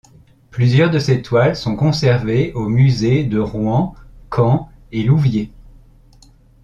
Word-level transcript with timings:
Plusieurs 0.49 0.89
de 0.89 0.97
ses 0.97 1.21
toiles 1.21 1.55
sont 1.55 1.75
conservées 1.75 2.53
aux 2.53 2.67
musées 2.69 3.23
de 3.23 3.37
Rouen, 3.37 3.93
Caen 4.35 4.67
et 4.91 5.03
Louviers. 5.03 5.51